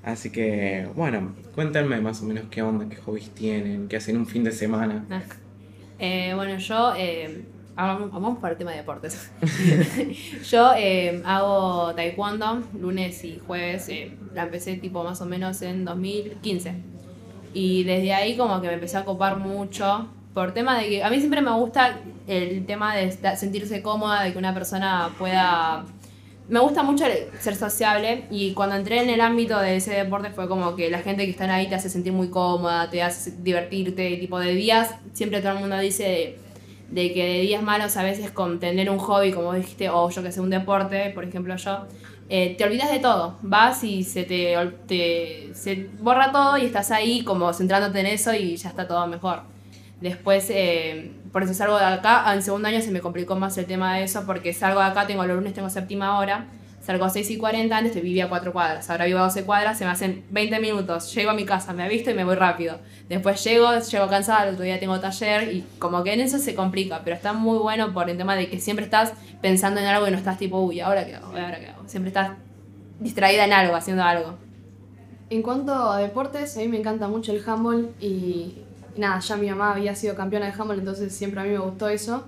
Así 0.03 0.29
que, 0.29 0.87
bueno, 0.95 1.35
cuéntenme 1.53 1.99
más 1.99 2.21
o 2.21 2.25
menos 2.25 2.45
qué 2.49 2.61
onda, 2.61 2.87
qué 2.87 2.95
hobbies 2.95 3.29
tienen, 3.31 3.89
qué 3.89 3.97
hacen 3.97 4.15
un 4.15 4.25
fin 4.25 4.41
de 4.41 4.53
semana. 4.53 5.05
Ah. 5.09 5.21
Eh, 5.99 6.33
bueno, 6.35 6.57
yo. 6.57 6.93
Eh, 6.95 7.45
vamos 7.75 8.39
para 8.39 8.53
el 8.53 8.57
tema 8.57 8.71
de 8.71 8.77
deportes. 8.77 9.31
yo 10.49 10.71
eh, 10.75 11.21
hago 11.25 11.93
taekwondo 11.95 12.63
lunes 12.79 13.23
y 13.23 13.39
jueves. 13.45 13.89
la 14.33 14.43
empecé 14.43 14.77
tipo 14.77 15.03
más 15.03 15.21
o 15.21 15.25
menos 15.25 15.61
en 15.61 15.85
2015. 15.85 16.73
Y 17.53 17.83
desde 17.83 18.13
ahí 18.13 18.37
como 18.37 18.61
que 18.61 18.67
me 18.67 18.73
empecé 18.73 18.97
a 18.97 19.05
copar 19.05 19.37
mucho 19.37 20.07
por 20.33 20.53
tema 20.53 20.77
de 20.77 20.89
que 20.89 21.03
a 21.03 21.09
mí 21.09 21.17
siempre 21.17 21.41
me 21.41 21.51
gusta 21.51 21.97
el 22.27 22.65
tema 22.65 22.95
de 22.95 23.11
sentirse 23.35 23.81
cómoda, 23.81 24.23
de 24.23 24.33
que 24.33 24.37
una 24.37 24.53
persona 24.53 25.09
pueda 25.17 25.85
me 26.49 26.59
gusta 26.61 26.81
mucho 26.83 27.05
ser 27.39 27.55
sociable 27.55 28.25
y 28.31 28.53
cuando 28.53 28.75
entré 28.75 29.01
en 29.01 29.09
el 29.09 29.19
ámbito 29.19 29.59
de 29.59 29.75
ese 29.75 29.93
deporte 29.93 30.29
fue 30.29 30.47
como 30.47 30.75
que 30.75 30.89
la 30.89 30.99
gente 30.99 31.25
que 31.25 31.31
está 31.31 31.53
ahí 31.53 31.67
te 31.67 31.75
hace 31.75 31.89
sentir 31.89 32.13
muy 32.13 32.29
cómoda, 32.29 32.89
te 32.89 33.03
hace 33.03 33.31
divertirte, 33.39 34.17
tipo 34.17 34.39
de 34.39 34.53
días, 34.53 34.95
siempre 35.13 35.41
todo 35.41 35.53
el 35.53 35.59
mundo 35.59 35.77
dice 35.77 36.37
de, 36.89 37.13
que 37.13 37.25
de 37.25 37.41
días 37.41 37.61
malos 37.61 37.97
a 37.97 38.03
veces 38.03 38.31
con 38.31 38.59
tener 38.59 38.89
un 38.89 38.97
hobby, 38.97 39.31
como 39.33 39.53
dijiste, 39.53 39.89
o 39.89 40.09
yo 40.09 40.23
que 40.23 40.31
sé, 40.31 40.39
un 40.39 40.49
deporte, 40.49 41.09
por 41.09 41.25
ejemplo 41.25 41.55
yo, 41.57 41.85
eh, 42.29 42.55
te 42.57 42.63
olvidas 42.63 42.91
de 42.91 42.99
todo, 42.99 43.37
vas 43.41 43.83
y 43.83 44.03
se 44.03 44.23
te, 44.23 44.55
te 44.87 45.49
se 45.53 45.89
borra 45.99 46.31
todo 46.31 46.57
y 46.57 46.65
estás 46.65 46.91
ahí 46.91 47.23
como 47.23 47.51
centrándote 47.53 47.99
en 47.99 48.05
eso 48.05 48.33
y 48.33 48.55
ya 48.55 48.69
está 48.69 48.87
todo 48.87 49.05
mejor. 49.07 49.56
Después, 50.01 50.47
eh, 50.49 51.11
por 51.31 51.43
eso 51.43 51.53
salgo 51.53 51.77
de 51.77 51.85
acá. 51.85 52.31
En 52.33 52.43
segundo 52.43 52.67
año 52.67 52.81
se 52.81 52.91
me 52.91 53.01
complicó 53.01 53.35
más 53.35 53.57
el 53.57 53.65
tema 53.65 53.95
de 53.95 54.03
eso, 54.03 54.25
porque 54.25 54.53
salgo 54.53 54.79
de 54.79 54.85
acá, 54.85 55.07
tengo 55.07 55.25
los 55.25 55.35
lunes, 55.35 55.53
tengo 55.53 55.69
séptima 55.69 56.19
hora. 56.19 56.45
Salgo 56.81 57.03
a 57.03 57.09
6 57.09 57.31
y 57.31 57.37
40, 57.37 57.75
antes 57.75 57.91
te 57.91 57.99
vivía 57.99 58.25
a 58.25 58.29
4 58.29 58.53
cuadras. 58.53 58.89
Ahora 58.89 59.05
vivo 59.05 59.19
a 59.19 59.23
12 59.23 59.43
cuadras, 59.43 59.77
se 59.77 59.83
me 59.83 59.91
hacen 59.91 60.23
20 60.29 60.59
minutos. 60.61 61.13
Llego 61.13 61.31
a 61.31 61.33
mi 61.33 61.43
casa, 61.43 61.73
me 61.73 61.89
visto 61.89 62.11
y 62.11 62.13
me 62.13 62.23
voy 62.23 62.35
rápido. 62.35 62.79
Después 63.09 63.43
llego, 63.43 63.77
llego 63.77 64.07
cansada, 64.07 64.47
el 64.47 64.53
otro 64.53 64.63
día 64.63 64.79
tengo 64.79 64.97
taller 64.99 65.51
y 65.53 65.65
como 65.79 66.03
que 66.03 66.13
en 66.13 66.21
eso 66.21 66.37
se 66.37 66.55
complica. 66.55 67.01
Pero 67.03 67.15
está 67.15 67.33
muy 67.33 67.57
bueno 67.57 67.91
por 67.93 68.09
el 68.09 68.15
tema 68.15 68.35
de 68.35 68.49
que 68.49 68.59
siempre 68.59 68.85
estás 68.85 69.11
pensando 69.41 69.81
en 69.81 69.87
algo 69.87 70.07
y 70.07 70.11
no 70.11 70.17
estás 70.17 70.37
tipo, 70.37 70.61
uy, 70.61 70.79
¿ahora 70.79 71.05
qué 71.05 71.15
hago? 71.15 71.27
¿Ahora 71.27 71.59
qué 71.59 71.67
hago? 71.67 71.83
Siempre 71.87 72.07
estás 72.07 72.31
distraída 72.99 73.43
en 73.43 73.51
algo, 73.51 73.75
haciendo 73.75 74.03
algo. 74.03 74.37
En 75.29 75.41
cuanto 75.41 75.73
a 75.73 75.97
deportes, 75.97 76.55
a 76.55 76.61
mí 76.61 76.69
me 76.69 76.77
encanta 76.77 77.09
mucho 77.09 77.33
el 77.33 77.43
handball 77.45 77.89
y, 77.99 78.59
nada, 78.97 79.19
ya 79.19 79.35
mi 79.35 79.49
mamá 79.49 79.73
había 79.73 79.95
sido 79.95 80.15
campeona 80.15 80.47
de 80.47 80.51
handball, 80.51 80.79
entonces 80.79 81.13
siempre 81.13 81.41
a 81.41 81.43
mí 81.43 81.49
me 81.49 81.59
gustó 81.59 81.89
eso, 81.89 82.25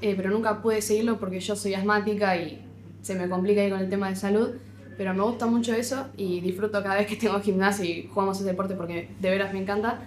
eh, 0.00 0.14
pero 0.16 0.30
nunca 0.30 0.60
pude 0.62 0.82
seguirlo 0.82 1.18
porque 1.18 1.40
yo 1.40 1.56
soy 1.56 1.74
asmática 1.74 2.36
y 2.36 2.64
se 3.02 3.14
me 3.14 3.28
complica 3.28 3.60
ahí 3.60 3.70
con 3.70 3.80
el 3.80 3.88
tema 3.88 4.08
de 4.08 4.16
salud, 4.16 4.50
pero 4.96 5.14
me 5.14 5.22
gusta 5.22 5.46
mucho 5.46 5.74
eso 5.74 6.06
y 6.16 6.40
disfruto 6.40 6.82
cada 6.82 6.96
vez 6.96 7.06
que 7.06 7.16
tengo 7.16 7.40
gimnasio 7.40 7.84
y 7.84 8.08
jugamos 8.12 8.38
ese 8.38 8.46
deporte 8.46 8.74
porque 8.74 9.10
de 9.20 9.30
veras 9.30 9.52
me 9.52 9.60
encanta. 9.60 10.00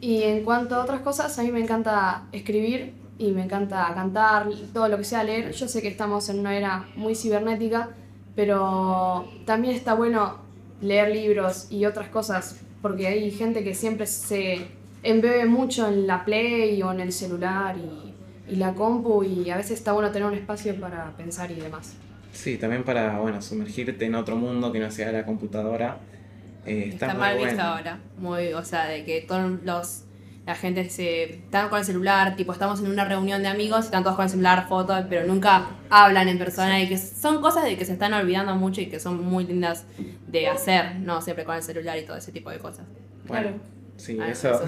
Y 0.00 0.22
en 0.22 0.44
cuanto 0.44 0.74
a 0.74 0.82
otras 0.82 1.00
cosas, 1.00 1.38
a 1.38 1.42
mí 1.42 1.50
me 1.50 1.60
encanta 1.60 2.24
escribir 2.32 2.92
y 3.18 3.30
me 3.30 3.44
encanta 3.44 3.90
cantar, 3.94 4.48
todo 4.72 4.88
lo 4.88 4.98
que 4.98 5.04
sea 5.04 5.24
leer. 5.24 5.52
Yo 5.52 5.68
sé 5.68 5.80
que 5.80 5.88
estamos 5.88 6.28
en 6.28 6.40
una 6.40 6.56
era 6.56 6.86
muy 6.96 7.14
cibernética, 7.14 7.90
pero 8.34 9.28
también 9.46 9.74
está 9.74 9.94
bueno 9.94 10.38
leer 10.80 11.14
libros 11.14 11.68
y 11.70 11.86
otras 11.86 12.08
cosas, 12.08 12.60
porque 12.82 13.06
hay 13.06 13.30
gente 13.30 13.64
que 13.64 13.74
siempre 13.74 14.06
se 14.06 14.66
embebe 15.04 15.44
mucho 15.46 15.86
en 15.88 16.06
la 16.06 16.24
Play 16.24 16.82
o 16.82 16.90
en 16.92 17.00
el 17.00 17.12
celular 17.12 17.76
y, 17.76 18.52
y 18.52 18.56
la 18.56 18.74
compu 18.74 19.22
y 19.22 19.48
a 19.50 19.56
veces 19.56 19.78
está 19.78 19.92
bueno 19.92 20.10
tener 20.10 20.26
un 20.28 20.34
espacio 20.34 20.74
para 20.80 21.16
pensar 21.16 21.50
y 21.50 21.54
demás. 21.54 21.94
Sí, 22.32 22.56
también 22.58 22.82
para, 22.82 23.20
bueno, 23.20 23.40
sumergirte 23.40 24.04
en 24.06 24.16
otro 24.16 24.34
mundo 24.36 24.72
que 24.72 24.80
no 24.80 24.90
sea 24.90 25.12
la 25.12 25.24
computadora. 25.24 25.98
Eh, 26.66 26.88
está, 26.92 27.06
Está 27.06 27.08
muy 27.14 27.20
mal 27.20 27.34
bueno. 27.36 27.50
visto 27.52 27.62
ahora. 27.62 27.98
Muy, 28.18 28.52
o 28.54 28.64
sea, 28.64 28.86
de 28.86 29.04
que 29.04 29.20
todos 29.20 29.62
los. 29.62 30.00
La 30.46 30.54
gente 30.54 30.90
se. 30.90 31.24
Están 31.36 31.68
con 31.70 31.78
el 31.78 31.84
celular, 31.86 32.36
tipo, 32.36 32.52
estamos 32.52 32.80
en 32.80 32.88
una 32.88 33.04
reunión 33.06 33.40
de 33.42 33.48
amigos 33.48 33.82
y 33.82 33.84
están 33.86 34.02
todos 34.02 34.16
con 34.16 34.24
el 34.24 34.30
celular, 34.30 34.66
fotos, 34.68 35.04
pero 35.08 35.26
nunca 35.26 35.66
hablan 35.88 36.28
en 36.28 36.36
persona 36.38 36.82
y 36.82 36.88
que 36.88 36.98
son 36.98 37.40
cosas 37.40 37.64
de 37.64 37.78
que 37.78 37.84
se 37.86 37.92
están 37.94 38.12
olvidando 38.12 38.54
mucho 38.56 38.80
y 38.82 38.86
que 38.86 39.00
son 39.00 39.24
muy 39.24 39.44
lindas 39.46 39.86
de 40.26 40.48
hacer, 40.48 40.96
no 40.96 41.22
siempre 41.22 41.44
con 41.46 41.54
el 41.56 41.62
celular 41.62 41.96
y 41.98 42.04
todo 42.04 42.16
ese 42.18 42.30
tipo 42.32 42.50
de 42.50 42.58
cosas. 42.58 42.84
Bueno, 43.26 43.42
Claro. 43.50 43.56
Sí, 43.96 44.18
Ah, 44.20 44.30
eso, 44.30 44.60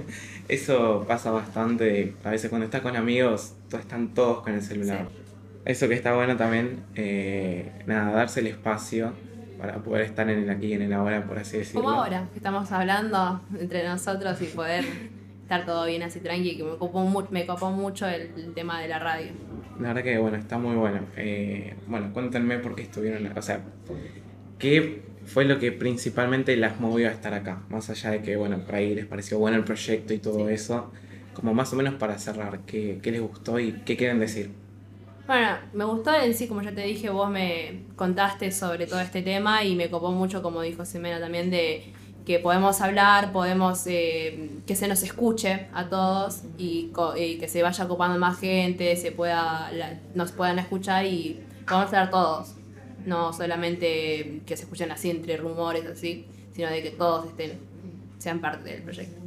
eso 0.48 1.04
pasa 1.06 1.30
bastante. 1.30 2.14
A 2.24 2.30
veces 2.30 2.50
cuando 2.50 2.64
estás 2.64 2.80
con 2.80 2.96
amigos, 2.96 3.54
están 3.72 4.14
todos 4.14 4.42
con 4.42 4.54
el 4.54 4.62
celular. 4.62 5.08
Eso 5.64 5.88
que 5.88 5.94
está 5.94 6.14
bueno 6.14 6.36
también, 6.36 6.82
eh, 6.96 7.70
nada, 7.86 8.12
darse 8.12 8.40
el 8.40 8.48
espacio 8.48 9.12
para 9.58 9.76
poder 9.76 10.02
estar 10.02 10.28
en 10.28 10.40
el 10.40 10.50
aquí 10.50 10.66
y 10.66 10.72
en 10.72 10.82
el 10.82 10.92
ahora, 10.92 11.24
por 11.24 11.38
así 11.38 11.58
decirlo. 11.58 11.82
Como 11.82 11.94
ahora, 11.94 12.28
que 12.32 12.38
estamos 12.38 12.72
hablando 12.72 13.40
entre 13.58 13.86
nosotros 13.86 14.42
y 14.42 14.46
poder 14.46 14.84
estar 15.42 15.64
todo 15.64 15.86
bien 15.86 16.02
así 16.02 16.18
tranqui, 16.18 16.56
que 16.56 16.64
me 16.64 16.76
copó, 16.76 17.28
me 17.30 17.46
copó 17.46 17.70
mucho 17.70 18.08
el, 18.08 18.32
el 18.36 18.54
tema 18.54 18.80
de 18.80 18.88
la 18.88 18.98
radio. 18.98 19.30
La 19.80 19.88
verdad 19.88 20.02
que, 20.02 20.18
bueno, 20.18 20.36
está 20.36 20.58
muy 20.58 20.74
bueno. 20.74 21.00
Eh, 21.16 21.76
bueno, 21.86 22.12
cuéntenme 22.12 22.58
por 22.58 22.74
qué 22.74 22.82
estuvieron, 22.82 23.38
o 23.38 23.42
sea, 23.42 23.60
qué 24.58 25.02
fue 25.24 25.44
lo 25.44 25.58
que 25.58 25.72
principalmente 25.72 26.56
las 26.56 26.80
movió 26.80 27.08
a 27.08 27.12
estar 27.12 27.34
acá. 27.34 27.62
Más 27.68 27.88
allá 27.90 28.10
de 28.10 28.22
que, 28.22 28.36
bueno, 28.36 28.58
por 28.64 28.74
ahí 28.74 28.94
les 28.94 29.06
pareció 29.06 29.38
bueno 29.38 29.56
el 29.56 29.64
proyecto 29.64 30.12
y 30.14 30.18
todo 30.18 30.48
Sí. 30.48 30.54
eso. 30.54 30.90
Como 31.32 31.54
más 31.54 31.72
o 31.72 31.76
menos 31.76 31.94
para 31.94 32.18
cerrar, 32.18 32.60
¿qué, 32.66 32.98
qué 33.02 33.10
les 33.12 33.20
gustó 33.22 33.58
y 33.58 33.72
qué 33.84 33.96
quieren 33.96 34.18
decir? 34.20 34.50
Bueno, 35.26 35.56
me 35.72 35.84
gustó 35.84 36.12
en 36.20 36.34
sí, 36.34 36.48
como 36.48 36.62
ya 36.62 36.74
te 36.74 36.82
dije, 36.82 37.08
vos 37.08 37.30
me 37.30 37.84
contaste 37.96 38.50
sobre 38.50 38.86
todo 38.86 39.00
este 39.00 39.22
tema 39.22 39.64
y 39.64 39.76
me 39.76 39.88
copó 39.88 40.10
mucho, 40.12 40.42
como 40.42 40.60
dijo 40.62 40.84
Ximena 40.84 41.20
también, 41.20 41.50
de 41.50 41.92
que 42.26 42.38
podemos 42.38 42.80
hablar, 42.80 43.32
podemos 43.32 43.84
eh, 43.86 44.50
que 44.66 44.76
se 44.76 44.88
nos 44.88 45.02
escuche 45.02 45.68
a 45.72 45.88
todos 45.88 46.42
y, 46.58 46.90
y 47.16 47.38
que 47.38 47.48
se 47.48 47.62
vaya 47.62 47.88
copando 47.88 48.18
más 48.18 48.38
gente, 48.40 48.94
se 48.96 49.12
pueda 49.12 49.70
la- 49.72 50.00
nos 50.14 50.32
puedan 50.32 50.58
escuchar 50.58 51.06
y 51.06 51.40
podamos 51.66 51.88
hablar 51.94 52.10
todos, 52.10 52.54
no 53.04 53.32
solamente 53.32 54.42
que 54.46 54.56
se 54.56 54.64
escuchen 54.64 54.90
así 54.90 55.10
entre 55.10 55.36
rumores 55.36 55.84
así, 55.86 56.26
sino 56.52 56.68
de 56.70 56.82
que 56.82 56.90
todos 56.90 57.26
estén 57.28 57.58
sean 58.18 58.40
parte 58.40 58.70
del 58.70 58.82
proyecto. 58.82 59.20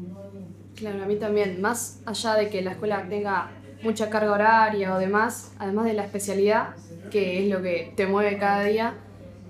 Claro, 0.76 1.04
a 1.04 1.06
mí 1.08 1.16
también, 1.18 1.62
más 1.62 2.02
allá 2.06 2.36
de 2.36 2.50
que 2.50 2.62
la 2.62 2.72
escuela 2.72 3.08
tenga 3.10 3.52
mucha 3.82 4.10
carga 4.10 4.32
horaria 4.34 4.94
o 4.96 5.00
demás, 5.00 5.54
además 5.58 5.86
de 5.86 5.94
la 5.94 6.04
especialidad, 6.06 6.76
que 7.10 7.44
es 7.44 7.50
lo 7.50 7.62
que 7.62 7.94
te 7.96 8.08
mueve 8.08 8.38
cada 8.38 8.64
día, 8.66 8.94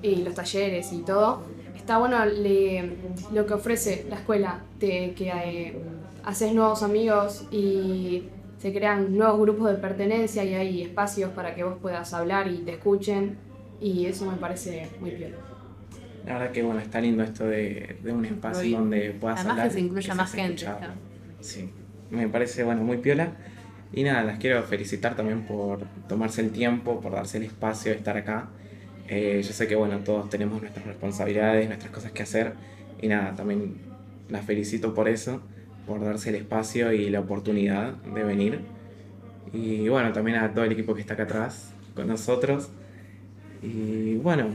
y 0.01 0.17
los 0.17 0.35
talleres 0.35 0.91
y 0.91 1.03
todo, 1.03 1.47
está 1.73 1.97
bueno 1.97 2.23
le- 2.25 2.97
lo 3.27 3.45
que 3.45 3.53
ofrece 3.53 4.05
la 4.07 4.17
escuela, 4.17 4.65
te, 4.77 5.13
que 5.15 5.29
eh, 5.29 5.83
haces 6.23 6.53
nuevos 6.53 6.83
amigos 6.83 7.47
y 7.51 8.29
se 8.57 8.71
crean 8.73 9.15
nuevos 9.17 9.39
grupos 9.39 9.69
de 9.71 9.77
pertenencia 9.77 10.43
y 10.43 10.53
hay 10.53 10.81
espacios 10.83 11.31
para 11.31 11.55
que 11.55 11.63
vos 11.63 11.77
puedas 11.81 12.13
hablar 12.13 12.47
y 12.47 12.63
te 12.63 12.71
escuchen, 12.73 13.44
y 13.81 14.05
eso 14.05 14.29
me 14.29 14.37
parece 14.37 14.89
muy 14.99 15.11
piola. 15.11 15.35
La 16.25 16.33
verdad 16.39 16.51
que, 16.51 16.63
bueno, 16.63 16.79
está 16.79 16.99
lindo 17.01 17.23
esto 17.23 17.45
de, 17.45 17.97
de 18.03 18.11
un 18.11 18.25
espacio 18.25 18.63
Muy- 18.63 18.71
donde 18.71 19.11
puedas 19.19 19.39
Además 19.39 19.51
hablar. 19.51 19.67
que 19.67 19.73
se 19.73 19.79
incluya 19.81 20.15
más 20.15 20.31
gente. 20.31 20.65
Sí, 21.39 21.69
me 22.09 22.27
parece, 22.27 22.63
bueno, 22.63 22.81
muy 22.83 22.97
piola. 22.97 23.33
Y 23.93 24.03
nada, 24.03 24.23
las 24.23 24.39
quiero 24.39 24.61
felicitar 24.63 25.15
también 25.15 25.43
por 25.45 25.85
tomarse 26.07 26.41
el 26.41 26.49
tiempo, 26.51 26.99
por 26.99 27.11
darse 27.13 27.37
el 27.37 27.43
espacio 27.43 27.91
de 27.91 27.97
estar 27.97 28.17
acá. 28.17 28.47
Eh, 29.07 29.41
yo 29.45 29.53
sé 29.53 29.67
que, 29.67 29.75
bueno, 29.75 29.99
todos 29.99 30.29
tenemos 30.29 30.59
nuestras 30.61 30.85
responsabilidades, 30.87 31.67
nuestras 31.67 31.91
cosas 31.91 32.11
que 32.11 32.23
hacer. 32.23 32.53
Y 33.01 33.07
nada, 33.07 33.35
también 33.35 33.75
las 34.29 34.43
felicito 34.43 34.95
por 34.95 35.07
eso, 35.07 35.41
por 35.85 36.03
darse 36.03 36.29
el 36.29 36.35
espacio 36.35 36.91
y 36.91 37.09
la 37.11 37.19
oportunidad 37.19 37.93
de 37.93 38.23
venir. 38.23 38.61
Y 39.53 39.87
bueno, 39.89 40.11
también 40.11 40.37
a 40.37 40.51
todo 40.53 40.65
el 40.65 40.71
equipo 40.71 40.95
que 40.95 41.01
está 41.01 41.13
acá 41.13 41.23
atrás 41.23 41.71
con 41.93 42.07
nosotros. 42.07 42.71
Y 43.61 44.15
bueno, 44.17 44.47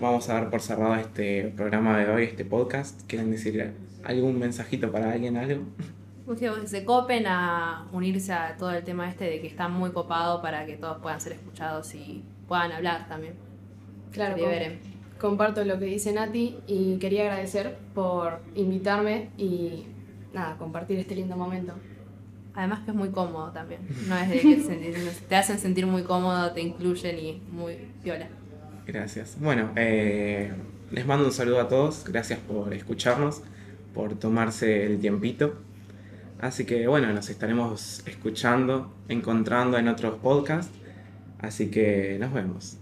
vamos 0.00 0.28
a 0.28 0.34
dar 0.34 0.50
por 0.50 0.60
cerrado 0.60 0.94
este 0.96 1.52
programa 1.56 1.98
de 1.98 2.10
hoy, 2.10 2.24
este 2.24 2.44
podcast. 2.44 3.02
¿Quieren 3.06 3.30
decir 3.30 3.72
algún 4.04 4.38
mensajito 4.38 4.90
para 4.90 5.12
alguien, 5.12 5.36
algo? 5.36 5.64
Pues 6.26 6.40
que 6.40 6.50
se 6.66 6.84
copen 6.84 7.26
a 7.26 7.86
unirse 7.92 8.32
a 8.32 8.56
todo 8.56 8.72
el 8.72 8.82
tema 8.82 9.08
este 9.08 9.24
de 9.26 9.40
que 9.40 9.46
está 9.46 9.68
muy 9.68 9.90
copado 9.90 10.42
para 10.42 10.66
que 10.66 10.76
todos 10.76 10.98
puedan 10.98 11.20
ser 11.20 11.34
escuchados 11.34 11.94
y 11.94 12.24
puedan 12.48 12.72
hablar 12.72 13.08
también. 13.08 13.34
Claro, 14.12 14.36
comparto 15.20 15.64
lo 15.64 15.78
que 15.78 15.84
dice 15.84 16.12
Nati 16.12 16.58
y 16.66 16.96
quería 16.98 17.22
agradecer 17.22 17.76
por 17.94 18.40
invitarme 18.54 19.30
y 19.38 19.86
nada, 20.32 20.56
compartir 20.56 20.98
este 20.98 21.14
lindo 21.14 21.36
momento. 21.36 21.74
Además 22.56 22.80
que 22.84 22.90
es 22.90 22.96
muy 22.96 23.10
cómodo 23.10 23.50
también. 23.52 23.80
No 24.08 24.16
es 24.16 24.28
de 24.30 24.40
que 24.40 24.60
se- 24.62 25.20
te 25.28 25.36
hacen 25.36 25.58
sentir 25.58 25.86
muy 25.86 26.02
cómodo, 26.02 26.50
te 26.52 26.62
incluyen 26.62 27.18
y 27.18 27.42
muy 27.52 27.76
viola. 28.02 28.26
Gracias. 28.86 29.36
Bueno, 29.40 29.70
eh, 29.76 30.52
les 30.90 31.06
mando 31.06 31.26
un 31.26 31.32
saludo 31.32 31.60
a 31.60 31.68
todos. 31.68 32.04
Gracias 32.04 32.38
por 32.40 32.72
escucharnos, 32.72 33.42
por 33.94 34.14
tomarse 34.18 34.86
el 34.86 34.98
tiempito. 34.98 35.54
Así 36.40 36.64
que 36.64 36.86
bueno, 36.86 37.12
nos 37.12 37.28
estaremos 37.30 38.02
escuchando, 38.06 38.92
encontrando 39.08 39.78
en 39.78 39.88
otros 39.88 40.18
podcasts. 40.18 40.72
Así 41.38 41.70
que 41.70 42.16
nos 42.18 42.32
vemos. 42.32 42.78